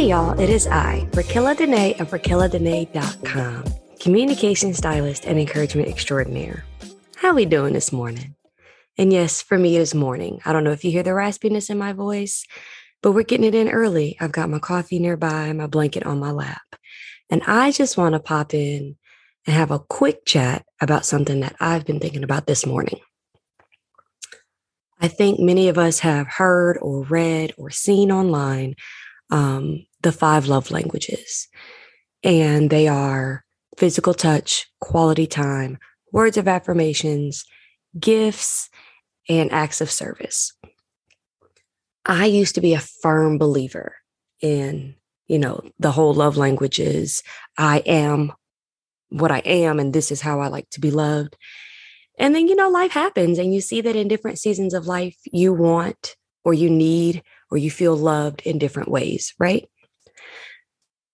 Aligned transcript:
Hey 0.00 0.08
y'all, 0.08 0.40
it 0.40 0.48
is 0.48 0.66
I, 0.66 1.06
Rakilla 1.10 1.56
Dene 1.56 2.00
of 2.00 2.10
RakillaDene.com, 2.10 3.64
communication 4.00 4.72
stylist 4.72 5.26
and 5.26 5.38
encouragement 5.38 5.88
extraordinaire. 5.88 6.64
How 7.16 7.34
we 7.34 7.44
doing 7.44 7.74
this 7.74 7.92
morning? 7.92 8.34
And 8.96 9.12
yes, 9.12 9.42
for 9.42 9.58
me 9.58 9.76
it 9.76 9.80
is 9.80 9.94
morning. 9.94 10.40
I 10.46 10.54
don't 10.54 10.64
know 10.64 10.72
if 10.72 10.84
you 10.84 10.90
hear 10.90 11.02
the 11.02 11.10
raspiness 11.10 11.68
in 11.68 11.76
my 11.76 11.92
voice, 11.92 12.46
but 13.02 13.12
we're 13.12 13.24
getting 13.24 13.46
it 13.46 13.54
in 13.54 13.68
early. 13.68 14.16
I've 14.20 14.32
got 14.32 14.48
my 14.48 14.58
coffee 14.58 14.98
nearby, 14.98 15.52
my 15.52 15.66
blanket 15.66 16.06
on 16.06 16.18
my 16.18 16.30
lap. 16.30 16.62
And 17.28 17.42
I 17.46 17.70
just 17.70 17.96
want 17.96 18.14
to 18.14 18.20
pop 18.20 18.54
in 18.54 18.96
and 19.46 19.56
have 19.56 19.70
a 19.70 19.78
quick 19.78 20.24
chat 20.26 20.64
about 20.80 21.06
something 21.06 21.40
that 21.40 21.56
I've 21.60 21.86
been 21.86 22.00
thinking 22.00 22.24
about 22.24 22.46
this 22.46 22.66
morning. 22.66 23.00
I 25.00 25.08
think 25.08 25.40
many 25.40 25.68
of 25.68 25.78
us 25.78 26.00
have 26.00 26.26
heard 26.26 26.78
or 26.82 27.04
read 27.04 27.54
or 27.56 27.70
seen 27.70 28.12
online 28.12 28.74
um, 29.30 29.86
the 30.02 30.12
five 30.12 30.46
love 30.46 30.70
languages, 30.70 31.48
and 32.22 32.68
they 32.68 32.86
are 32.86 33.44
physical 33.78 34.12
touch, 34.12 34.66
quality 34.80 35.26
time, 35.26 35.78
words 36.12 36.36
of 36.36 36.46
affirmations, 36.46 37.46
gifts, 37.98 38.68
and 39.28 39.50
acts 39.52 39.80
of 39.80 39.90
service. 39.90 40.52
I 42.04 42.26
used 42.26 42.54
to 42.56 42.60
be 42.60 42.74
a 42.74 42.80
firm 42.80 43.38
believer 43.38 43.94
in, 44.42 44.96
you 45.28 45.38
know, 45.38 45.62
the 45.78 45.92
whole 45.92 46.12
love 46.12 46.36
languages. 46.36 47.22
I 47.56 47.78
am 47.86 48.32
what 49.10 49.30
I 49.30 49.38
am, 49.40 49.78
and 49.78 49.92
this 49.92 50.10
is 50.10 50.20
how 50.20 50.40
I 50.40 50.48
like 50.48 50.68
to 50.70 50.80
be 50.80 50.90
loved. 50.90 51.36
And 52.18 52.34
then, 52.34 52.48
you 52.48 52.56
know, 52.56 52.68
life 52.68 52.92
happens, 52.92 53.38
and 53.38 53.54
you 53.54 53.60
see 53.60 53.80
that 53.80 53.96
in 53.96 54.08
different 54.08 54.38
seasons 54.38 54.74
of 54.74 54.86
life, 54.86 55.16
you 55.24 55.52
want 55.52 56.16
or 56.44 56.54
you 56.54 56.70
need 56.70 57.22
or 57.50 57.58
you 57.58 57.70
feel 57.70 57.96
loved 57.96 58.42
in 58.42 58.58
different 58.58 58.88
ways, 58.88 59.34
right? 59.38 59.68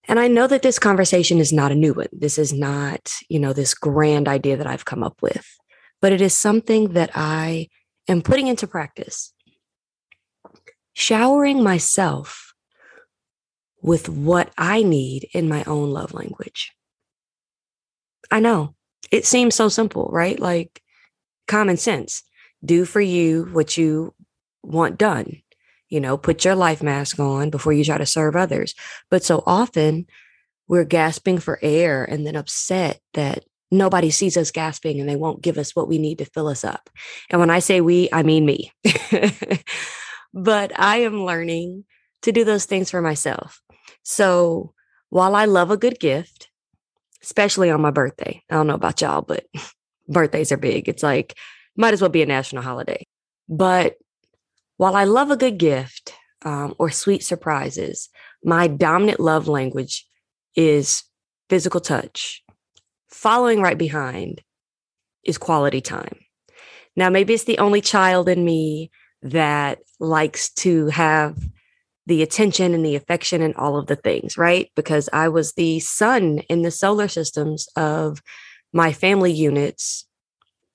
And 0.08 0.20
I 0.20 0.28
know 0.28 0.46
that 0.46 0.62
this 0.62 0.78
conversation 0.78 1.38
is 1.38 1.52
not 1.52 1.72
a 1.72 1.76
new 1.76 1.92
one. 1.92 2.06
This 2.12 2.38
is 2.38 2.52
not, 2.52 3.12
you 3.28 3.40
know, 3.40 3.52
this 3.52 3.74
grand 3.74 4.28
idea 4.28 4.56
that 4.56 4.66
I've 4.66 4.84
come 4.84 5.02
up 5.02 5.20
with, 5.20 5.46
but 6.00 6.12
it 6.12 6.20
is 6.20 6.34
something 6.34 6.92
that 6.92 7.10
I 7.14 7.68
am 8.06 8.22
putting 8.22 8.46
into 8.46 8.66
practice. 8.66 9.32
Showering 10.94 11.62
myself 11.62 12.54
with 13.82 14.08
what 14.08 14.50
I 14.56 14.82
need 14.82 15.28
in 15.32 15.48
my 15.48 15.64
own 15.64 15.90
love 15.90 16.14
language. 16.14 16.72
I 18.30 18.40
know 18.40 18.74
it 19.10 19.24
seems 19.24 19.54
so 19.54 19.68
simple, 19.68 20.08
right? 20.12 20.38
Like 20.38 20.82
common 21.46 21.76
sense. 21.76 22.22
Do 22.64 22.84
for 22.84 23.00
you 23.00 23.44
what 23.52 23.76
you 23.76 24.14
want 24.62 24.98
done. 24.98 25.42
You 25.88 26.00
know, 26.00 26.16
put 26.16 26.44
your 26.44 26.56
life 26.56 26.82
mask 26.82 27.20
on 27.20 27.50
before 27.50 27.72
you 27.72 27.84
try 27.84 27.98
to 27.98 28.06
serve 28.06 28.34
others. 28.34 28.74
But 29.10 29.22
so 29.22 29.42
often 29.46 30.06
we're 30.68 30.84
gasping 30.84 31.38
for 31.38 31.60
air 31.62 32.04
and 32.04 32.26
then 32.26 32.34
upset 32.34 33.00
that 33.14 33.44
nobody 33.70 34.10
sees 34.10 34.36
us 34.36 34.50
gasping 34.50 35.00
and 35.00 35.08
they 35.08 35.16
won't 35.16 35.42
give 35.42 35.58
us 35.58 35.76
what 35.76 35.88
we 35.88 35.98
need 35.98 36.18
to 36.18 36.24
fill 36.24 36.48
us 36.48 36.64
up. 36.64 36.90
And 37.30 37.40
when 37.40 37.50
I 37.50 37.60
say 37.60 37.80
we, 37.80 38.08
I 38.12 38.22
mean 38.24 38.44
me. 38.44 38.72
but 40.34 40.72
I 40.78 40.98
am 40.98 41.24
learning 41.24 41.84
to 42.22 42.32
do 42.32 42.44
those 42.44 42.64
things 42.64 42.90
for 42.90 43.00
myself. 43.00 43.60
So 44.02 44.72
while 45.10 45.36
I 45.36 45.44
love 45.44 45.70
a 45.70 45.76
good 45.76 46.00
gift, 46.00 46.48
especially 47.22 47.70
on 47.70 47.80
my 47.80 47.90
birthday. 47.90 48.42
I 48.50 48.54
don't 48.54 48.66
know 48.66 48.74
about 48.74 49.00
y'all, 49.00 49.22
but 49.22 49.46
birthdays 50.08 50.52
are 50.52 50.56
big. 50.56 50.88
It's 50.88 51.02
like, 51.02 51.34
might 51.76 51.94
as 51.94 52.00
well 52.00 52.10
be 52.10 52.22
a 52.22 52.26
national 52.26 52.62
holiday. 52.62 53.06
But 53.48 53.96
while 54.76 54.96
I 54.96 55.04
love 55.04 55.30
a 55.30 55.36
good 55.36 55.58
gift 55.58 56.14
um, 56.44 56.74
or 56.78 56.90
sweet 56.90 57.22
surprises, 57.22 58.08
my 58.44 58.66
dominant 58.66 59.20
love 59.20 59.48
language 59.48 60.06
is 60.54 61.04
physical 61.48 61.80
touch. 61.80 62.42
Following 63.08 63.60
right 63.60 63.78
behind 63.78 64.42
is 65.24 65.38
quality 65.38 65.80
time. 65.80 66.18
Now, 66.94 67.10
maybe 67.10 67.34
it's 67.34 67.44
the 67.44 67.58
only 67.58 67.80
child 67.80 68.28
in 68.28 68.44
me 68.44 68.90
that 69.22 69.80
likes 70.00 70.50
to 70.50 70.86
have 70.88 71.36
the 72.06 72.22
attention 72.22 72.72
and 72.74 72.84
the 72.84 72.94
affection 72.94 73.42
and 73.42 73.54
all 73.56 73.76
of 73.76 73.86
the 73.86 73.96
things, 73.96 74.38
right? 74.38 74.70
Because 74.76 75.08
I 75.12 75.28
was 75.28 75.52
the 75.52 75.80
sun 75.80 76.38
in 76.48 76.62
the 76.62 76.70
solar 76.70 77.08
systems 77.08 77.66
of 77.76 78.22
my 78.72 78.92
family 78.92 79.32
units 79.32 80.06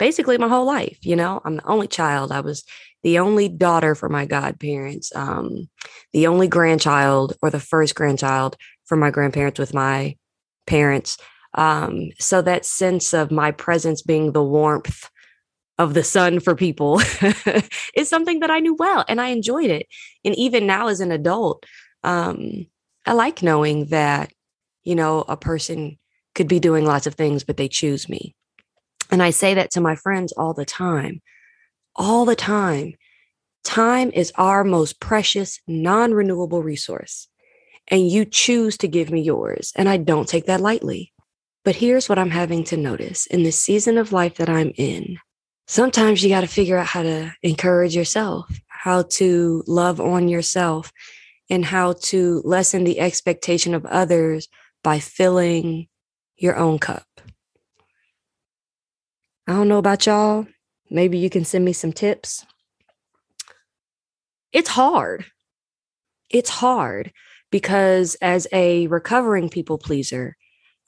basically 0.01 0.35
my 0.39 0.47
whole 0.47 0.65
life. 0.65 0.97
You 1.03 1.15
know, 1.15 1.41
I'm 1.45 1.57
the 1.57 1.67
only 1.67 1.87
child. 1.87 2.31
I 2.31 2.39
was 2.39 2.63
the 3.03 3.19
only 3.19 3.47
daughter 3.47 3.93
for 3.93 4.09
my 4.09 4.25
godparents, 4.25 5.15
um, 5.15 5.69
the 6.11 6.25
only 6.25 6.47
grandchild 6.47 7.35
or 7.43 7.51
the 7.51 7.59
first 7.59 7.93
grandchild 7.93 8.57
for 8.85 8.95
my 8.95 9.11
grandparents 9.11 9.59
with 9.59 9.75
my 9.75 10.15
parents. 10.65 11.19
Um, 11.53 12.09
so 12.17 12.41
that 12.41 12.65
sense 12.65 13.13
of 13.13 13.29
my 13.29 13.51
presence 13.51 14.01
being 14.01 14.31
the 14.31 14.43
warmth 14.43 15.07
of 15.81 15.95
the 15.95 16.03
sun 16.03 16.39
for 16.39 16.55
people 16.55 17.01
is 17.95 18.07
something 18.07 18.39
that 18.39 18.51
I 18.51 18.59
knew 18.59 18.75
well 18.75 19.03
and 19.07 19.19
I 19.19 19.29
enjoyed 19.29 19.71
it. 19.71 19.87
And 20.23 20.35
even 20.35 20.67
now 20.67 20.87
as 20.87 20.99
an 20.99 21.11
adult, 21.11 21.65
um, 22.03 22.67
I 23.05 23.13
like 23.13 23.41
knowing 23.41 23.85
that, 23.85 24.31
you 24.83 24.93
know, 24.93 25.25
a 25.27 25.35
person 25.35 25.97
could 26.35 26.47
be 26.47 26.59
doing 26.59 26.85
lots 26.85 27.07
of 27.07 27.15
things, 27.15 27.43
but 27.43 27.57
they 27.57 27.67
choose 27.67 28.07
me. 28.07 28.35
And 29.09 29.23
I 29.23 29.31
say 29.31 29.55
that 29.55 29.71
to 29.71 29.81
my 29.81 29.95
friends 29.95 30.31
all 30.33 30.53
the 30.53 30.65
time, 30.65 31.21
all 31.95 32.25
the 32.25 32.35
time. 32.35 32.93
Time 33.63 34.11
is 34.13 34.31
our 34.35 34.63
most 34.63 34.99
precious, 34.99 35.59
non 35.67 36.13
renewable 36.13 36.61
resource. 36.63 37.27
And 37.87 38.07
you 38.07 38.23
choose 38.25 38.77
to 38.77 38.87
give 38.87 39.11
me 39.11 39.21
yours. 39.21 39.73
And 39.75 39.89
I 39.89 39.97
don't 39.97 40.27
take 40.27 40.45
that 40.45 40.61
lightly. 40.61 41.11
But 41.65 41.75
here's 41.75 42.07
what 42.07 42.19
I'm 42.19 42.29
having 42.29 42.63
to 42.65 42.77
notice 42.77 43.25
in 43.25 43.43
the 43.43 43.51
season 43.51 43.97
of 43.97 44.13
life 44.13 44.35
that 44.35 44.49
I'm 44.49 44.71
in 44.77 45.17
sometimes 45.67 46.23
you 46.23 46.29
got 46.29 46.41
to 46.41 46.47
figure 46.47 46.77
out 46.77 46.87
how 46.87 47.03
to 47.03 47.33
encourage 47.43 47.95
yourself, 47.95 48.49
how 48.67 49.03
to 49.03 49.63
love 49.67 49.99
on 50.01 50.27
yourself, 50.27 50.91
and 51.49 51.65
how 51.65 51.93
to 51.93 52.41
lessen 52.45 52.83
the 52.83 52.99
expectation 52.99 53.73
of 53.73 53.85
others 53.85 54.47
by 54.83 54.99
filling 54.99 55.87
your 56.37 56.55
own 56.55 56.79
cup. 56.79 57.05
I 59.47 59.53
don't 59.53 59.67
know 59.67 59.77
about 59.77 60.05
y'all. 60.05 60.47
Maybe 60.89 61.17
you 61.17 61.29
can 61.29 61.45
send 61.45 61.65
me 61.65 61.73
some 61.73 61.93
tips. 61.93 62.45
It's 64.53 64.69
hard. 64.69 65.25
It's 66.29 66.49
hard 66.49 67.11
because 67.51 68.15
as 68.21 68.47
a 68.51 68.87
recovering 68.87 69.49
people 69.49 69.77
pleaser, 69.77 70.35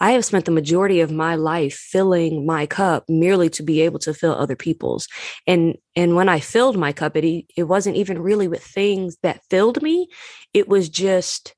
I 0.03 0.11
have 0.11 0.25
spent 0.25 0.43
the 0.43 0.51
majority 0.51 0.99
of 0.99 1.13
my 1.13 1.35
life 1.35 1.75
filling 1.75 2.45
my 2.45 2.65
cup 2.65 3.05
merely 3.07 3.49
to 3.51 3.63
be 3.63 3.79
able 3.79 3.99
to 3.99 4.13
fill 4.13 4.33
other 4.33 4.57
people's. 4.57 5.07
And 5.47 5.77
and 5.95 6.17
when 6.17 6.27
I 6.27 6.41
filled 6.41 6.75
my 6.75 6.91
cup, 6.91 7.15
it 7.15 7.45
it 7.55 7.63
wasn't 7.63 7.95
even 7.95 8.21
really 8.21 8.49
with 8.49 8.61
things 8.61 9.15
that 9.23 9.45
filled 9.49 9.81
me. 9.81 10.09
It 10.53 10.67
was 10.67 10.89
just 10.89 11.55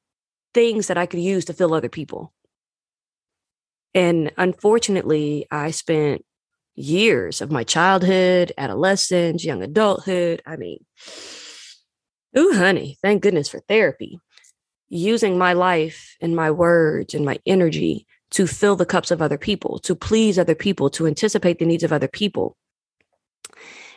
things 0.54 0.86
that 0.88 0.98
I 0.98 1.08
could 1.08 1.22
use 1.22 1.46
to 1.46 1.54
fill 1.54 1.74
other 1.74 1.90
people. 1.90 2.34
And 3.96 4.32
unfortunately, 4.38 5.48
I 5.50 5.72
spent 5.72 6.24
years 6.76 7.42
of 7.42 7.50
my 7.50 7.64
childhood, 7.64 8.52
adolescence, 8.60 9.44
young 9.44 9.64
adulthood. 9.64 10.44
I 10.46 10.58
mean, 10.58 10.86
ooh, 12.38 12.54
honey, 12.54 13.00
thank 13.02 13.24
goodness 13.24 13.50
for 13.50 13.62
therapy. 13.62 14.20
Using 14.88 15.40
my 15.40 15.54
life 15.54 16.16
and 16.22 16.36
my 16.36 16.52
words 16.52 17.16
and 17.16 17.26
my 17.26 17.40
energy 17.48 18.06
to 18.36 18.46
fill 18.46 18.76
the 18.76 18.86
cups 18.86 19.12
of 19.12 19.22
other 19.22 19.38
people, 19.38 19.80
to 19.80 19.96
please 19.96 20.38
other 20.38 20.56
people, 20.56 20.90
to 20.90 21.08
anticipate 21.08 21.58
the 21.58 21.66
needs 21.66 21.84
of 21.84 21.94
other 21.94 22.10
people. 22.10 22.58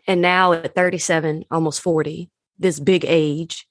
And 0.07 0.23
now 0.23 0.53
at 0.53 0.77
37, 0.77 1.45
almost 1.51 1.81
40, 1.81 2.31
this 2.57 2.79
big 2.79 3.05
age, 3.05 3.67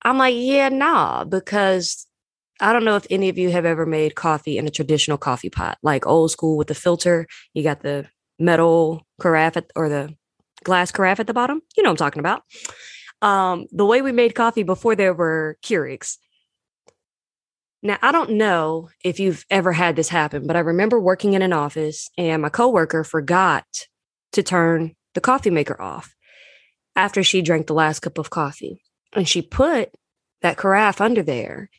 I'm 0.00 0.16
like, 0.16 0.34
yeah, 0.34 0.70
nah, 0.70 1.24
because 1.24 2.06
I 2.58 2.72
don't 2.72 2.86
know 2.86 2.96
if 2.96 3.06
any 3.10 3.28
of 3.28 3.36
you 3.36 3.50
have 3.50 3.66
ever 3.66 3.84
made 3.84 4.14
coffee 4.14 4.56
in 4.56 4.66
a 4.66 4.70
traditional 4.70 5.18
coffee 5.18 5.50
pot, 5.50 5.76
like 5.82 6.06
old 6.06 6.30
school 6.30 6.56
with 6.56 6.68
the 6.68 6.74
filter. 6.74 7.26
You 7.52 7.62
got 7.62 7.82
the 7.82 8.06
metal 8.38 9.06
carafe 9.20 9.58
at, 9.58 9.70
or 9.76 9.90
the 9.90 10.14
glass 10.64 10.90
carafe 10.90 11.20
at 11.20 11.26
the 11.26 11.34
bottom. 11.34 11.60
You 11.76 11.82
know 11.82 11.90
I'm 11.90 11.96
talking 11.96 12.20
about. 12.20 12.44
Um, 13.20 13.66
the 13.72 13.84
way 13.84 14.00
we 14.00 14.12
made 14.12 14.34
coffee 14.34 14.62
before 14.62 14.96
there 14.96 15.12
were 15.12 15.58
Keurigs. 15.62 16.16
Now, 17.82 17.98
I 18.02 18.10
don't 18.10 18.32
know 18.32 18.88
if 19.04 19.20
you've 19.20 19.44
ever 19.50 19.72
had 19.72 19.96
this 19.96 20.08
happen, 20.08 20.46
but 20.46 20.56
I 20.56 20.60
remember 20.60 20.98
working 20.98 21.34
in 21.34 21.42
an 21.42 21.52
office 21.52 22.08
and 22.16 22.42
my 22.42 22.48
coworker 22.48 23.04
forgot 23.04 23.66
to 24.32 24.42
turn 24.42 24.94
the 25.14 25.20
coffee 25.20 25.50
maker 25.50 25.80
off 25.80 26.14
after 26.96 27.22
she 27.22 27.42
drank 27.42 27.66
the 27.66 27.74
last 27.74 28.00
cup 28.00 28.18
of 28.18 28.30
coffee. 28.30 28.82
And 29.12 29.28
she 29.28 29.42
put 29.42 29.90
that 30.42 30.56
carafe 30.56 31.00
under 31.00 31.22
there 31.22 31.70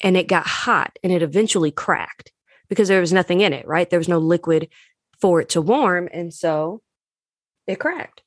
and 0.00 0.16
it 0.16 0.28
got 0.28 0.46
hot 0.46 0.98
and 1.02 1.12
it 1.12 1.22
eventually 1.22 1.70
cracked 1.70 2.32
because 2.68 2.88
there 2.88 3.00
was 3.00 3.12
nothing 3.12 3.40
in 3.40 3.52
it, 3.52 3.66
right? 3.66 3.88
There 3.88 3.98
was 3.98 4.08
no 4.08 4.18
liquid 4.18 4.68
for 5.20 5.40
it 5.40 5.48
to 5.50 5.62
warm. 5.62 6.08
And 6.12 6.32
so 6.32 6.82
it 7.66 7.80
cracked. 7.80 8.22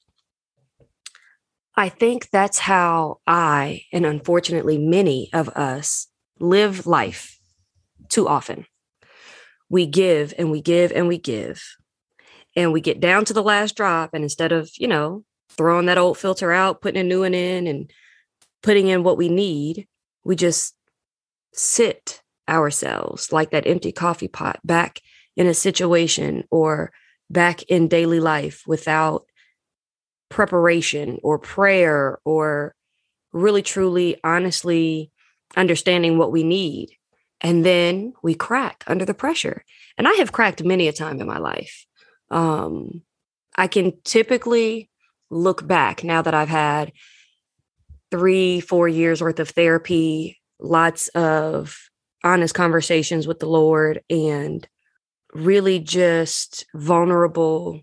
I 1.76 1.88
think 1.88 2.30
that's 2.30 2.60
how 2.60 3.22
I, 3.26 3.84
and 3.94 4.06
unfortunately 4.06 4.78
many 4.78 5.30
of 5.32 5.48
us, 5.50 6.08
live 6.40 6.88
life 6.88 7.40
too 8.10 8.28
often. 8.28 8.66
We 9.70 9.86
give 9.86 10.34
and 10.38 10.52
we 10.52 10.62
give 10.62 10.92
and 10.92 11.08
we 11.08 11.18
give. 11.18 11.64
And 12.56 12.74
we 12.74 12.82
get 12.82 13.00
down 13.00 13.26
to 13.26 13.34
the 13.34 13.44
last 13.44 13.76
drop. 13.76 14.14
And 14.14 14.24
instead 14.24 14.52
of, 14.52 14.72
you 14.78 14.88
know, 14.88 15.24
throwing 15.52 15.86
that 15.86 15.98
old 15.98 16.18
filter 16.18 16.52
out, 16.52 16.82
putting 16.82 17.00
a 17.00 17.04
new 17.04 17.22
one 17.22 17.34
in, 17.34 17.68
and 17.68 17.92
putting 18.64 18.88
in 18.88 19.04
what 19.04 19.18
we 19.18 19.30
need, 19.30 19.88
we 20.24 20.36
just 20.36 20.76
sit 21.54 22.22
ourselves 22.48 23.32
like 23.32 23.52
that 23.52 23.68
empty 23.68 23.92
coffee 23.92 24.28
pot 24.28 24.60
back 24.64 25.02
in 25.38 25.48
a 25.48 25.54
situation 25.54 26.44
or 26.50 26.92
back 27.30 27.62
in 27.64 27.88
daily 27.88 28.20
life 28.20 28.64
without 28.66 29.26
preparation 30.30 31.20
or 31.24 31.40
prayer 31.40 32.20
or 32.26 32.76
really 33.32 33.62
truly 33.62 34.18
honestly 34.24 35.12
understanding 35.56 36.18
what 36.18 36.32
we 36.32 36.44
need 36.44 36.90
and 37.42 37.66
then 37.66 38.14
we 38.22 38.36
crack 38.36 38.84
under 38.88 39.06
the 39.06 39.14
pressure. 39.14 39.64
And 39.98 40.08
i 40.08 40.14
have 40.14 40.32
cracked 40.32 40.64
many 40.64 40.88
a 40.88 40.94
time 40.94 41.20
in 41.20 41.28
my 41.28 41.40
life. 41.40 41.86
Um, 42.30 43.02
i 43.56 43.68
can 43.68 43.94
typically 44.04 44.90
look 45.32 45.68
back 45.68 46.04
now 46.04 46.22
that 46.22 46.34
i've 46.34 46.50
had 46.50 46.92
three 48.12 48.60
four 48.62 48.88
years 48.88 49.22
worth 49.22 49.40
of 49.40 49.50
therapy 49.50 50.40
lots 50.60 51.08
of 51.10 51.78
honest 52.24 52.54
conversations 52.54 53.28
with 53.28 53.40
the 53.40 53.48
lord 53.48 54.02
and 54.10 54.68
really 55.34 55.80
just 55.80 56.66
vulnerable 56.74 57.82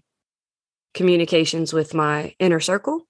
communications 0.94 1.72
with 1.72 1.94
my 1.94 2.34
inner 2.38 2.58
circle, 2.58 3.06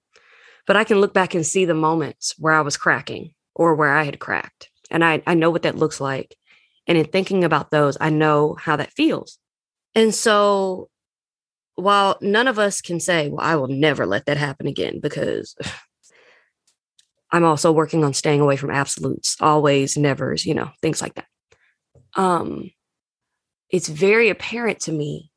but 0.67 0.75
I 0.75 0.83
can 0.83 0.99
look 0.99 1.13
back 1.13 1.33
and 1.33 1.45
see 1.45 1.65
the 1.65 1.73
moments 1.73 2.35
where 2.37 2.53
I 2.53 2.61
was 2.61 2.77
cracking 2.77 3.33
or 3.57 3.75
where 3.75 3.93
I 3.93 4.03
had 4.03 4.19
cracked. 4.19 4.69
And 4.89 5.03
I, 5.03 5.21
I 5.27 5.33
know 5.33 5.49
what 5.49 5.63
that 5.63 5.75
looks 5.75 5.99
like. 5.99 6.37
And 6.85 6.97
in 6.97 7.05
thinking 7.05 7.43
about 7.43 7.71
those, 7.71 7.97
I 7.99 8.09
know 8.09 8.55
how 8.57 8.77
that 8.77 8.93
feels. 8.93 9.39
And 9.95 10.13
so 10.13 10.89
while 11.75 12.17
none 12.21 12.47
of 12.47 12.59
us 12.59 12.81
can 12.81 12.99
say, 12.99 13.29
well, 13.29 13.45
I 13.45 13.55
will 13.55 13.67
never 13.67 14.05
let 14.05 14.27
that 14.27 14.37
happen 14.37 14.67
again, 14.67 14.99
because 15.01 15.55
I'm 17.31 17.43
also 17.43 17.71
working 17.71 18.05
on 18.05 18.13
staying 18.13 18.39
away 18.39 18.55
from 18.55 18.71
absolutes, 18.71 19.35
always, 19.41 19.97
nevers, 19.97 20.45
you 20.45 20.53
know, 20.53 20.69
things 20.81 21.01
like 21.01 21.15
that. 21.15 21.27
Um, 22.15 22.71
it's 23.69 23.89
very 23.89 24.29
apparent 24.29 24.79
to 24.81 24.91
me 24.91 25.31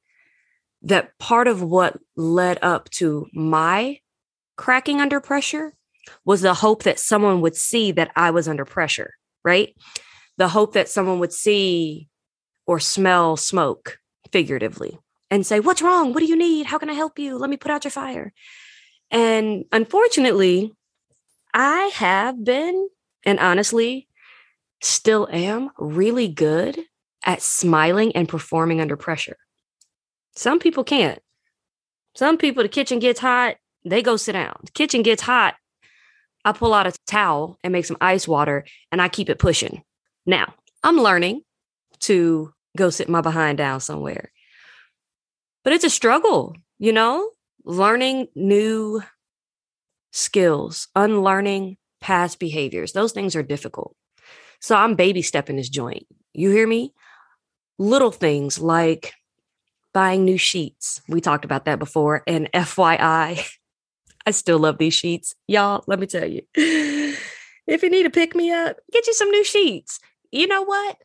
that 0.83 1.19
part 1.19 1.49
of 1.49 1.63
what 1.63 1.99
led 2.17 2.59
up 2.63 2.91
to 2.91 3.27
my 3.33 3.99
cracking 4.57 5.01
under 5.01 5.21
pressure 5.21 5.75
was 6.25 6.41
the 6.41 6.55
hope 6.55 6.83
that 6.85 6.99
someone 6.99 7.41
would 7.41 7.57
see 7.57 7.93
that 7.93 8.11
I 8.17 8.31
was 8.31 8.49
under 8.49 8.65
pressure, 8.65 9.15
right? 9.45 9.75
The 10.37 10.49
hope 10.49 10.75
that 10.75 10.89
someone 10.89 11.19
would 11.19 11.33
see 11.33 12.09
or 12.67 12.81
smell 12.81 13.37
smoke 13.37 13.99
figuratively 14.33 14.99
and 15.31 15.47
say, 15.47 15.61
What's 15.61 15.83
wrong? 15.83 16.13
What 16.13 16.21
do 16.21 16.27
you 16.27 16.37
need? 16.37 16.67
How 16.67 16.79
can 16.79 16.91
I 16.91 16.95
help 16.95 17.19
you? 17.19 17.37
Let 17.37 17.51
me 17.51 17.57
put 17.57 17.71
out 17.71 17.85
your 17.85 17.91
fire. 17.91 18.33
And 19.11 19.65
unfortunately, 19.73 20.73
I 21.53 21.91
have 21.95 22.45
been, 22.45 22.89
and 23.25 23.39
honestly, 23.41 24.09
still 24.81 25.29
am 25.31 25.71
really 25.79 26.29
good 26.29 26.79
at 27.25 27.43
smiling 27.43 28.15
and 28.15 28.29
performing 28.29 28.81
under 28.81 28.97
pressure. 28.97 29.37
Some 30.37 30.59
people 30.59 30.85
can't. 30.85 31.21
Some 32.15 32.39
people, 32.39 32.63
the 32.63 32.69
kitchen 32.69 32.99
gets 32.99 33.21
hot, 33.21 33.57
they 33.85 34.03
go 34.03 34.17
sit 34.17 34.33
down. 34.33 34.57
The 34.65 34.73
kitchen 34.73 35.03
gets 35.03 35.23
hot, 35.23 35.55
I 36.45 36.53
pull 36.53 36.75
out 36.75 36.87
a 36.87 36.93
towel 37.07 37.59
and 37.63 37.73
make 37.73 37.85
some 37.85 37.97
ice 38.01 38.27
water 38.27 38.65
and 38.91 39.01
I 39.01 39.09
keep 39.09 39.29
it 39.29 39.39
pushing. 39.39 39.83
Now, 40.27 40.55
I'm 40.83 40.97
learning 40.97 41.43
to 42.01 42.53
go 42.77 42.91
sit 42.91 43.09
my 43.09 43.21
behind 43.21 43.59
down 43.59 43.81
somewhere. 43.81 44.33
But 45.65 45.73
it's 45.75 45.85
a 45.85 45.91
struggle, 45.91 46.57
you 46.79 46.93
know, 46.93 47.31
learning 47.65 48.29
new 48.35 49.03
skills, 50.13 50.89
unlearning 50.97 51.77
past 52.01 52.39
behaviors. 52.39 52.93
Those 52.93 53.13
things 53.13 53.37
are 53.37 53.43
difficult. 53.43 53.95
So 54.61 54.75
I'm 54.77 54.95
baby 54.95 55.23
stepping 55.23 55.57
this 55.57 55.69
joint. 55.69 56.07
You 56.33 56.51
hear 56.51 56.67
me? 56.67 56.95
Little 57.79 58.11
things 58.11 58.59
like 58.59 59.13
buying 59.93 60.25
new 60.25 60.39
sheets. 60.39 61.03
We 61.09 61.21
talked 61.21 61.45
about 61.45 61.65
that 61.65 61.79
before. 61.79 62.23
And 62.27 62.51
FYI, 62.55 63.47
I 64.31 64.33
still 64.33 64.61
love 64.61 64.79
these 64.79 64.95
sheets. 64.95 65.35
Y'all, 65.49 65.83
let 65.89 65.99
me 65.99 66.07
tell 66.07 66.25
you. 66.25 66.43
If 67.67 67.85
you 67.85 67.91
need 67.91 68.03
to 68.03 68.11
pick 68.11 68.35
me 68.35 68.51
up, 68.51 68.79
get 68.93 69.07
you 69.07 69.15
some 69.15 69.31
new 69.31 69.45
sheets. 69.45 70.01
You 70.33 70.49
know 70.49 70.63
what? 70.63 70.97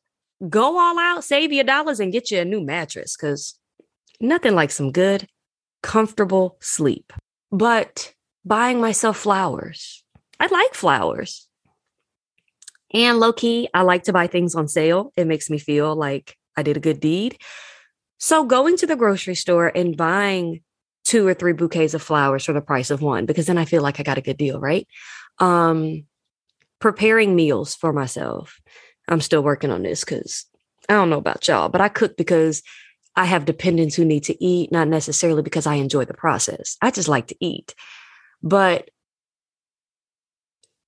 Go 0.49 0.79
all 0.79 0.97
out, 0.97 1.23
save 1.23 1.53
your 1.53 1.63
dollars, 1.63 1.99
and 1.99 2.11
get 2.11 2.31
you 2.31 2.39
a 2.39 2.45
new 2.45 2.59
mattress 2.59 3.15
because 3.15 3.59
nothing 4.19 4.55
like 4.55 4.71
some 4.71 4.91
good, 4.91 5.27
comfortable 5.83 6.57
sleep. 6.61 7.13
But 7.51 8.13
buying 8.43 8.81
myself 8.81 9.17
flowers. 9.17 10.03
I 10.39 10.47
like 10.47 10.73
flowers. 10.73 11.47
And 12.91 13.19
low 13.19 13.33
key, 13.33 13.69
I 13.71 13.83
like 13.83 14.05
to 14.05 14.13
buy 14.13 14.25
things 14.25 14.55
on 14.55 14.67
sale. 14.67 15.13
It 15.15 15.27
makes 15.27 15.51
me 15.51 15.59
feel 15.59 15.95
like 15.95 16.35
I 16.57 16.63
did 16.63 16.77
a 16.77 16.87
good 16.87 16.99
deed. 16.99 17.37
So 18.17 18.43
going 18.43 18.77
to 18.77 18.87
the 18.87 18.95
grocery 18.95 19.35
store 19.35 19.67
and 19.67 19.95
buying 19.95 20.61
two 21.05 21.25
or 21.25 21.33
three 21.33 21.53
bouquets 21.53 21.93
of 21.93 22.01
flowers 22.01 22.43
for 22.43 22.53
the 22.53 22.61
price 22.61 22.89
of 22.89 23.01
one, 23.01 23.25
because 23.25 23.45
then 23.45 23.57
I 23.57 23.65
feel 23.65 23.81
like 23.81 23.99
I 23.99 24.03
got 24.03 24.17
a 24.17 24.21
good 24.21 24.37
deal, 24.37 24.59
right? 24.59 24.87
Um, 25.39 26.05
preparing 26.79 27.35
meals 27.35 27.75
for 27.75 27.93
myself. 27.93 28.59
I'm 29.07 29.21
still 29.21 29.43
working 29.43 29.71
on 29.71 29.83
this 29.83 30.03
because 30.03 30.45
I 30.89 30.93
don't 30.93 31.09
know 31.09 31.19
about 31.19 31.47
y'all, 31.47 31.69
but 31.69 31.79
I 31.79 31.89
cook 31.89 32.17
because 32.17 32.63
I 33.15 33.25
have 33.25 33.45
dependents 33.45 33.95
who 33.95 34.03
need 34.03 34.23
to 34.25 34.43
eat, 34.43 34.71
not 34.71 34.87
necessarily 34.87 35.41
because 35.41 35.67
I 35.67 35.75
enjoy 35.75 36.05
the 36.05 36.13
process. 36.13 36.75
I 36.81 36.91
just 36.91 37.07
like 37.07 37.27
to 37.27 37.37
eat. 37.39 37.73
But 38.43 38.89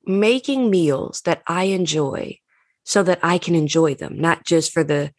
making 0.06 0.70
meals 0.70 1.22
that 1.22 1.44
I 1.48 1.66
enjoy 1.66 2.40
so 2.84 3.04
that 3.04 3.20
I 3.22 3.38
can 3.38 3.56
enjoy 3.56 3.96
them, 3.96 4.20
not 4.20 4.46
just 4.46 4.72
for 4.72 4.84
the 4.84 5.14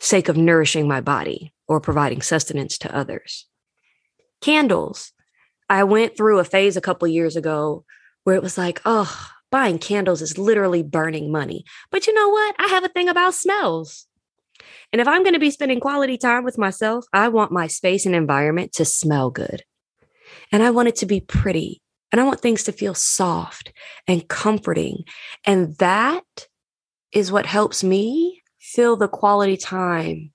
sake 0.00 0.28
of 0.28 0.36
nourishing 0.36 0.88
my 0.88 1.00
body 1.00 1.52
or 1.68 1.80
providing 1.80 2.22
sustenance 2.22 2.78
to 2.78 2.94
others. 2.94 3.46
Candles. 4.44 5.12
I 5.70 5.84
went 5.84 6.18
through 6.18 6.38
a 6.38 6.44
phase 6.44 6.76
a 6.76 6.82
couple 6.82 7.08
years 7.08 7.34
ago 7.34 7.86
where 8.24 8.36
it 8.36 8.42
was 8.42 8.58
like, 8.58 8.82
oh, 8.84 9.30
buying 9.50 9.78
candles 9.78 10.20
is 10.20 10.36
literally 10.36 10.82
burning 10.82 11.32
money. 11.32 11.64
But 11.90 12.06
you 12.06 12.12
know 12.12 12.28
what? 12.28 12.54
I 12.58 12.66
have 12.66 12.84
a 12.84 12.90
thing 12.90 13.08
about 13.08 13.32
smells. 13.32 14.06
And 14.92 15.00
if 15.00 15.08
I'm 15.08 15.22
going 15.22 15.32
to 15.32 15.40
be 15.40 15.50
spending 15.50 15.80
quality 15.80 16.18
time 16.18 16.44
with 16.44 16.58
myself, 16.58 17.06
I 17.10 17.28
want 17.28 17.52
my 17.52 17.68
space 17.68 18.04
and 18.04 18.14
environment 18.14 18.72
to 18.72 18.84
smell 18.84 19.30
good. 19.30 19.62
And 20.52 20.62
I 20.62 20.72
want 20.72 20.88
it 20.88 20.96
to 20.96 21.06
be 21.06 21.20
pretty. 21.20 21.80
And 22.12 22.20
I 22.20 22.24
want 22.24 22.40
things 22.40 22.64
to 22.64 22.72
feel 22.72 22.94
soft 22.94 23.72
and 24.06 24.28
comforting. 24.28 25.04
And 25.46 25.74
that 25.78 26.48
is 27.12 27.32
what 27.32 27.46
helps 27.46 27.82
me 27.82 28.42
feel 28.58 28.96
the 28.96 29.08
quality 29.08 29.56
time 29.56 30.32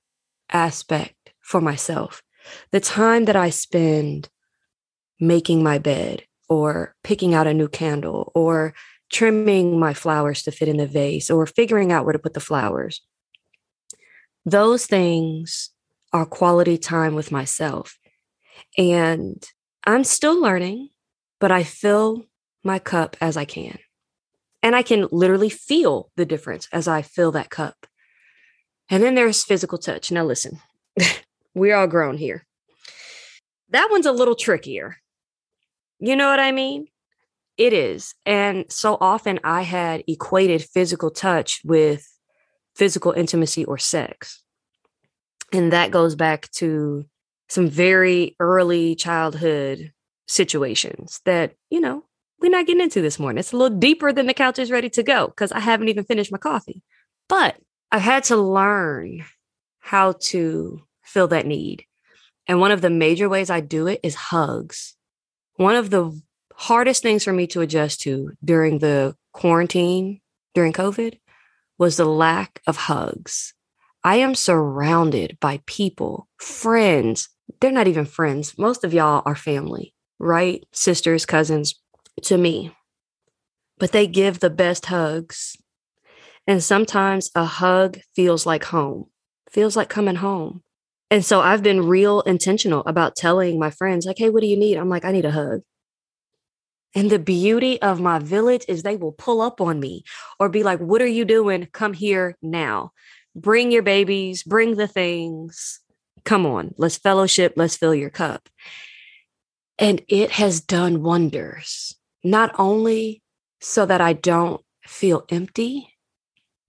aspect 0.52 1.14
for 1.42 1.62
myself. 1.62 2.24
The 2.72 2.80
time 2.80 3.26
that 3.26 3.36
I 3.36 3.50
spend 3.50 4.30
making 5.20 5.64
my 5.64 5.78
bed 5.78 6.24
or 6.48 6.96
picking 7.04 7.34
out 7.34 7.48
a 7.48 7.54
new 7.54 7.68
candle 7.68 8.32
or 8.34 8.74
trimming 9.12 9.80
my 9.80 9.94
flowers 9.94 10.44
to 10.44 10.52
fit 10.52 10.68
in 10.68 10.78
the 10.78 10.88
vase 10.88 11.30
or 11.30 11.46
figuring 11.46 11.92
out 11.92 12.06
where 12.06 12.14
to 12.14 12.20
put 12.20 12.34
the 12.34 12.40
flowers. 12.40 13.02
Those 14.46 14.86
things 14.86 15.72
are 16.14 16.26
quality 16.26 16.78
time 16.78 17.16
with 17.16 17.32
myself. 17.32 17.98
And 18.78 19.44
I'm 19.86 20.04
still 20.04 20.40
learning, 20.40 20.90
but 21.40 21.52
I 21.52 21.64
fill 21.64 22.26
my 22.64 22.80
cup 22.80 23.16
as 23.22 23.38
I 23.38 23.46
can. 23.46 23.78
And 24.62 24.76
I 24.76 24.84
can 24.84 25.08
literally 25.12 25.50
feel 25.50 26.12
the 26.16 26.26
difference 26.26 26.68
as 26.72 26.88
I 26.88 27.02
fill 27.02 27.32
that 27.32 27.50
cup. 27.50 27.88
And 28.90 29.04
then 29.04 29.16
there's 29.16 29.44
physical 29.44 29.78
touch. 29.78 30.12
Now, 30.12 30.26
listen, 30.26 30.60
we're 31.60 31.76
all 31.76 31.88
grown 31.88 32.18
here. 32.18 32.46
That 33.70 33.90
one's 33.92 34.06
a 34.06 34.12
little 34.12 34.36
trickier. 34.36 34.98
You 36.00 36.16
know 36.16 36.30
what 36.30 36.40
I 36.40 36.52
mean? 36.52 36.88
It 37.58 37.74
is. 37.74 38.16
And 38.26 38.66
so 38.72 38.98
often 39.02 39.40
I 39.44 39.64
had 39.64 40.04
equated 40.08 40.64
physical 40.64 41.12
touch 41.12 41.62
with 41.66 42.08
physical 42.76 43.12
intimacy 43.12 43.66
or 43.66 43.78
sex. 43.78 44.42
And 45.52 45.74
that 45.74 45.92
goes 45.92 46.16
back 46.16 46.50
to 46.52 47.06
some 47.50 47.70
very 47.70 48.36
early 48.40 48.96
childhood 48.96 49.92
situations 50.28 51.20
that, 51.26 51.56
you 51.70 51.82
know, 51.82 52.06
we're 52.40 52.52
not 52.52 52.68
getting 52.68 52.82
into 52.82 53.02
this 53.02 53.20
morning. 53.20 53.40
It's 53.40 53.52
a 53.52 53.58
little 53.58 53.78
deeper 53.78 54.14
than 54.14 54.28
the 54.28 54.34
couch 54.34 54.60
is 54.60 54.72
ready 54.72 54.90
to 54.92 55.04
go 55.04 55.28
because 55.28 55.52
I 55.52 55.60
haven't 55.60 55.90
even 55.90 56.06
finished 56.06 56.32
my 56.32 56.38
coffee. 56.38 56.82
But 57.28 57.58
I've 57.92 58.02
had 58.02 58.24
to 58.26 58.38
learn 58.38 59.26
how 59.80 60.14
to 60.28 60.82
fill 61.10 61.28
that 61.30 61.46
need. 61.46 61.86
And 62.48 62.60
one 62.60 62.72
of 62.72 62.82
the 62.82 62.90
major 62.90 63.28
ways 63.30 63.50
I 63.50 63.60
do 63.60 63.88
it 63.88 64.00
is 64.04 64.16
hugs. 64.16 64.96
One 65.56 65.76
of 65.76 65.90
the 65.90 66.20
hardest 66.54 67.04
things 67.04 67.24
for 67.24 67.34
me 67.34 67.48
to 67.48 67.62
adjust 67.62 68.02
to 68.02 68.32
during 68.44 68.80
the 68.80 69.16
quarantine, 69.34 70.22
during 70.54 70.74
COVID, 70.74 71.20
was 71.78 71.98
the 71.98 72.06
lack 72.06 72.62
of 72.68 72.76
hugs. 72.76 73.54
I 74.04 74.18
am 74.18 74.36
surrounded 74.36 75.38
by 75.40 75.62
people, 75.66 76.28
friends. 76.38 77.30
They're 77.60 77.72
not 77.72 77.88
even 77.88 78.06
friends. 78.06 78.58
Most 78.58 78.84
of 78.84 78.94
y'all 78.94 79.24
are 79.26 79.36
family, 79.36 79.94
right? 80.20 80.66
Sisters, 80.72 81.26
cousins 81.26 81.76
to 82.24 82.38
me. 82.38 82.76
But 83.78 83.92
they 83.92 84.08
give 84.08 84.40
the 84.40 84.50
best 84.50 84.88
hugs. 84.88 85.58
And 86.48 86.64
sometimes 86.64 87.30
a 87.36 87.46
hug 87.46 88.00
feels 88.16 88.46
like 88.46 88.66
home, 88.66 89.06
feels 89.52 89.76
like 89.76 89.90
coming 89.90 90.16
home. 90.16 90.64
And 91.12 91.26
so 91.26 91.42
I've 91.42 91.64
been 91.64 91.88
real 91.88 92.22
intentional 92.22 92.84
about 92.86 93.16
telling 93.16 93.58
my 93.58 93.72
friends, 93.72 94.06
like, 94.06 94.18
hey, 94.18 94.30
what 94.30 94.42
do 94.42 94.48
you 94.48 94.58
need? 94.58 94.78
I'm 94.78 94.90
like, 94.90 95.06
I 95.06 95.12
need 95.12 95.26
a 95.26 95.32
hug. 95.32 95.62
And 96.96 97.10
the 97.10 97.20
beauty 97.20 97.82
of 97.82 98.00
my 98.00 98.20
village 98.20 98.66
is 98.68 98.84
they 98.84 98.96
will 98.96 99.12
pull 99.12 99.42
up 99.42 99.62
on 99.62 99.80
me 99.80 100.04
or 100.40 100.50
be 100.50 100.64
like, 100.64 100.80
what 100.80 101.02
are 101.02 101.08
you 101.08 101.26
doing? 101.26 101.68
Come 101.72 101.94
here 101.94 102.36
now. 102.42 102.92
Bring 103.36 103.72
your 103.72 103.84
babies, 103.84 104.44
bring 104.44 104.76
the 104.76 104.88
things. 104.88 105.80
Come 106.26 106.46
on, 106.46 106.74
let's 106.78 106.98
fellowship, 106.98 107.54
let's 107.56 107.78
fill 107.78 107.96
your 107.96 108.10
cup. 108.10 108.50
And 109.78 110.02
it 110.08 110.32
has 110.32 110.62
done 110.62 111.04
wonders, 111.04 111.96
not 112.24 112.54
only 112.60 113.22
so 113.62 113.86
that 113.86 114.02
I 114.02 114.14
don't 114.14 114.62
feel 114.84 115.26
empty, 115.30 115.96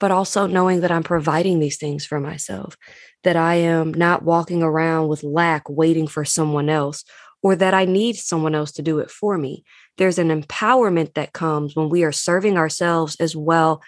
but 0.01 0.11
also 0.11 0.47
knowing 0.47 0.81
that 0.81 0.91
I'm 0.91 1.05
providing 1.05 1.61
these 1.61 1.77
things 1.77 2.05
for 2.05 2.19
myself, 2.19 2.77
that 3.23 3.37
I 3.37 3.57
am 3.57 3.93
not 3.93 4.25
walking 4.25 4.63
around 4.63 5.09
with 5.09 5.23
lack 5.23 5.69
waiting 5.69 6.09
for 6.09 6.25
someone 6.25 6.69
else, 6.69 7.05
or 7.43 7.55
that 7.55 7.75
I 7.75 7.85
need 7.85 8.17
someone 8.17 8.55
else 8.55 8.73
to 8.73 8.83
do 8.83 8.99
it 8.99 9.11
for 9.11 9.39
me. 9.39 9.63
There's 9.99 10.19
an 10.19 10.29
empowerment 10.29 11.15
that 11.15 11.35
comes 11.35 11.77
when 11.77 11.91
we 11.91 12.03
are 12.03 12.13
serving 12.13 12.57
ourselves 12.57 13.17
as 13.21 13.37
well 13.37 13.83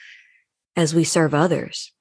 as 0.76 0.94
we 0.94 1.04
serve 1.04 1.34
others. 1.34 1.92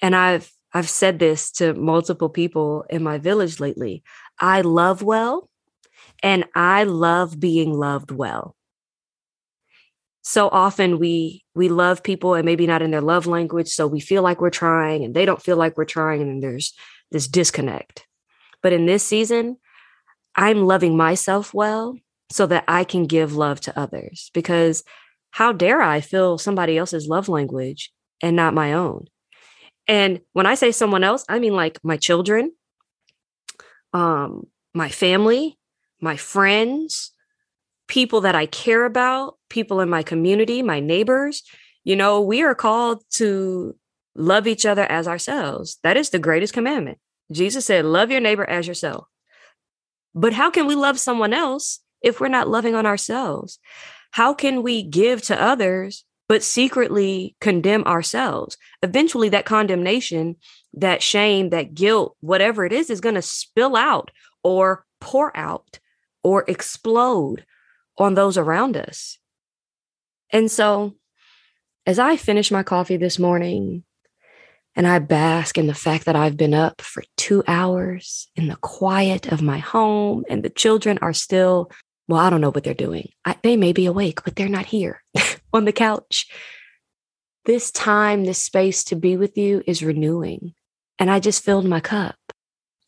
And 0.00 0.14
I've 0.14 0.50
I've 0.74 0.88
said 0.88 1.18
this 1.18 1.50
to 1.52 1.72
multiple 1.72 2.28
people 2.28 2.84
in 2.90 3.02
my 3.02 3.16
village 3.16 3.58
lately. 3.58 4.02
I 4.38 4.60
love 4.60 5.02
well 5.02 5.48
and 6.22 6.44
I 6.54 6.84
love 6.84 7.40
being 7.40 7.72
loved 7.72 8.10
well 8.10 8.54
so 10.28 10.50
often 10.52 10.98
we 10.98 11.42
we 11.54 11.70
love 11.70 12.02
people 12.02 12.34
and 12.34 12.44
maybe 12.44 12.66
not 12.66 12.82
in 12.82 12.90
their 12.90 13.00
love 13.00 13.26
language 13.26 13.68
so 13.68 13.86
we 13.86 13.98
feel 13.98 14.22
like 14.22 14.42
we're 14.42 14.50
trying 14.50 15.02
and 15.02 15.14
they 15.14 15.24
don't 15.24 15.40
feel 15.40 15.56
like 15.56 15.78
we're 15.78 15.86
trying 15.86 16.20
and 16.20 16.42
there's 16.42 16.74
this 17.10 17.26
disconnect. 17.26 18.06
But 18.62 18.74
in 18.74 18.84
this 18.84 19.02
season 19.02 19.56
i'm 20.36 20.66
loving 20.66 20.98
myself 20.98 21.54
well 21.54 21.96
so 22.30 22.44
that 22.44 22.64
i 22.68 22.84
can 22.84 23.06
give 23.06 23.36
love 23.36 23.58
to 23.62 23.78
others 23.78 24.30
because 24.34 24.84
how 25.30 25.50
dare 25.50 25.80
i 25.80 26.02
feel 26.02 26.36
somebody 26.36 26.76
else's 26.76 27.08
love 27.08 27.30
language 27.30 27.90
and 28.22 28.36
not 28.36 28.52
my 28.52 28.74
own? 28.74 29.06
And 29.86 30.20
when 30.34 30.44
i 30.44 30.56
say 30.56 30.72
someone 30.72 31.04
else 31.04 31.24
i 31.30 31.38
mean 31.38 31.54
like 31.54 31.78
my 31.82 31.96
children 31.96 32.52
um 33.94 34.46
my 34.74 34.90
family 34.90 35.58
my 36.02 36.18
friends 36.18 37.14
people 37.88 38.20
that 38.20 38.34
I 38.34 38.46
care 38.46 38.84
about, 38.84 39.36
people 39.48 39.80
in 39.80 39.88
my 39.88 40.02
community, 40.02 40.62
my 40.62 40.78
neighbors. 40.78 41.42
You 41.84 41.96
know, 41.96 42.20
we 42.20 42.42
are 42.42 42.54
called 42.54 43.02
to 43.14 43.74
love 44.14 44.46
each 44.46 44.66
other 44.66 44.84
as 44.84 45.08
ourselves. 45.08 45.78
That 45.82 45.96
is 45.96 46.10
the 46.10 46.18
greatest 46.18 46.52
commandment. 46.52 46.98
Jesus 47.32 47.66
said, 47.66 47.84
Love 47.84 48.10
your 48.10 48.20
neighbor 48.20 48.48
as 48.48 48.66
yourself. 48.66 49.06
But 50.14 50.32
how 50.32 50.50
can 50.50 50.66
we 50.66 50.74
love 50.74 50.98
someone 50.98 51.32
else 51.32 51.80
if 52.02 52.20
we're 52.20 52.28
not 52.28 52.48
loving 52.48 52.74
on 52.74 52.86
ourselves? 52.86 53.58
How 54.12 54.34
can 54.34 54.62
we 54.62 54.82
give 54.82 55.22
to 55.22 55.40
others 55.40 56.04
but 56.28 56.42
secretly 56.42 57.36
condemn 57.40 57.84
ourselves? 57.84 58.56
Eventually, 58.82 59.28
that 59.30 59.44
condemnation, 59.44 60.36
that 60.74 61.02
shame, 61.02 61.50
that 61.50 61.74
guilt, 61.74 62.16
whatever 62.20 62.64
it 62.64 62.72
is, 62.72 62.90
is 62.90 63.00
going 63.00 63.14
to 63.14 63.22
spill 63.22 63.76
out 63.76 64.10
or 64.42 64.84
pour 65.00 65.34
out 65.36 65.78
or 66.22 66.44
explode 66.48 67.44
on 67.98 68.14
those 68.14 68.38
around 68.38 68.76
us. 68.76 69.18
And 70.30 70.50
so, 70.50 70.94
as 71.86 71.98
I 71.98 72.16
finish 72.16 72.50
my 72.50 72.62
coffee 72.62 72.96
this 72.96 73.18
morning 73.18 73.84
and 74.76 74.86
I 74.86 74.98
bask 74.98 75.56
in 75.56 75.66
the 75.66 75.74
fact 75.74 76.04
that 76.04 76.16
I've 76.16 76.36
been 76.36 76.54
up 76.54 76.80
for 76.80 77.02
two 77.16 77.42
hours 77.46 78.28
in 78.36 78.48
the 78.48 78.56
quiet 78.56 79.32
of 79.32 79.42
my 79.42 79.58
home 79.58 80.24
and 80.28 80.42
the 80.42 80.50
children 80.50 80.98
are 81.00 81.14
still, 81.14 81.70
well, 82.06 82.20
I 82.20 82.30
don't 82.30 82.40
know 82.40 82.50
what 82.50 82.64
they're 82.64 82.74
doing. 82.74 83.10
I, 83.24 83.36
they 83.42 83.56
may 83.56 83.72
be 83.72 83.86
awake, 83.86 84.22
but 84.22 84.36
they're 84.36 84.48
not 84.48 84.66
here 84.66 85.02
on 85.52 85.64
the 85.64 85.72
couch. 85.72 86.26
This 87.46 87.70
time, 87.70 88.24
this 88.24 88.42
space 88.42 88.84
to 88.84 88.96
be 88.96 89.16
with 89.16 89.38
you 89.38 89.62
is 89.66 89.82
renewing. 89.82 90.54
And 90.98 91.10
I 91.10 91.20
just 91.20 91.42
filled 91.42 91.64
my 91.64 91.80
cup. 91.80 92.16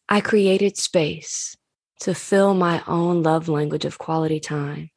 I 0.09 0.21
created 0.21 0.76
space 0.76 1.57
to 2.00 2.14
fill 2.14 2.52
my 2.52 2.83
own 2.87 3.23
love 3.23 3.49
language 3.49 3.85
of 3.85 3.99
quality 3.99 4.40
time 4.40 4.89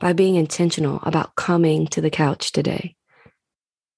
by 0.00 0.12
being 0.12 0.36
intentional 0.36 1.00
about 1.02 1.34
coming 1.34 1.86
to 1.88 2.00
the 2.00 2.10
couch 2.10 2.52
today. 2.52 2.96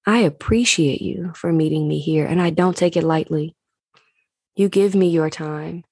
I 0.05 0.19
appreciate 0.19 1.01
you 1.01 1.31
for 1.35 1.51
meeting 1.51 1.87
me 1.87 1.99
here, 1.99 2.25
and 2.25 2.41
I 2.41 2.49
don't 2.49 2.75
take 2.75 2.97
it 2.97 3.03
lightly. 3.03 3.55
You 4.55 4.67
give 4.67 4.95
me 4.95 5.09
your 5.09 5.29
time 5.29 5.83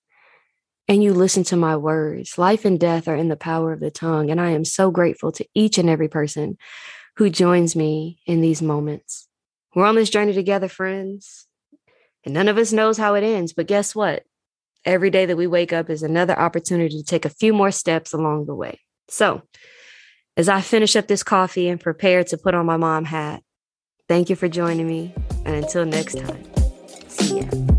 and 0.90 1.04
you 1.04 1.14
listen 1.14 1.44
to 1.46 1.56
my 1.56 1.78
words. 1.78 2.40
Life 2.40 2.66
and 2.66 2.80
death 2.80 3.08
are 3.08 3.16
in 3.16 3.28
the 3.28 3.36
power 3.36 3.72
of 3.72 3.80
the 3.80 3.92
tongue, 3.92 4.32
and 4.32 4.42
I 4.42 4.50
am 4.50 4.66
so 4.66 4.90
grateful 4.90 5.32
to 5.34 5.46
each 5.54 5.78
and 5.78 5.88
every 5.88 6.08
person 6.08 6.58
who 7.18 7.30
joins 7.30 7.76
me 7.76 8.20
in 8.26 8.42
these 8.42 8.62
moments. 8.62 9.28
We're 9.76 9.86
on 9.86 9.94
this 9.94 10.10
journey 10.10 10.34
together, 10.34 10.68
friends, 10.68 11.46
and 12.26 12.34
none 12.34 12.48
of 12.48 12.58
us 12.58 12.74
knows 12.74 12.98
how 12.98 13.14
it 13.14 13.24
ends, 13.24 13.54
but 13.54 13.68
guess 13.68 13.94
what? 13.94 14.24
Every 14.84 15.12
day 15.12 15.28
that 15.28 15.38
we 15.38 15.46
wake 15.46 15.72
up 15.72 15.92
is 15.92 16.02
another 16.02 16.38
opportunity 16.38 16.98
to 16.98 17.04
take 17.04 17.26
a 17.26 17.30
few 17.30 17.54
more 17.54 17.70
steps 17.70 18.12
along 18.12 18.48
the 18.48 18.56
way. 18.56 18.80
So, 19.10 19.44
as 20.40 20.48
I 20.48 20.62
finish 20.62 20.96
up 20.96 21.08
this 21.08 21.22
coffee 21.22 21.68
and 21.68 21.82
prepare 21.82 22.24
to 22.24 22.38
put 22.38 22.56
on 22.56 22.66
my 22.66 22.78
mom 22.78 23.04
hat, 23.04 23.44
thank 24.08 24.30
you 24.30 24.38
for 24.38 24.48
joining 24.48 24.88
me. 24.88 25.14
And 25.46 25.66
until 25.66 25.86
next 25.86 26.18
time, 26.18 26.42
see 27.10 27.42
ya. 27.42 27.79